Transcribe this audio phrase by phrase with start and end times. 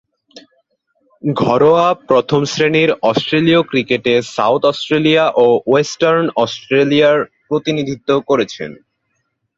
[1.23, 8.71] ঘরোয়া প্রথম-শ্রেণীর অস্ট্রেলীয় ক্রিকেটে সাউথ অস্ট্রেলিয়া ও ওয়েস্টার্ন অস্ট্রেলিয়ার প্রতিনিধিত্ব করেছেন।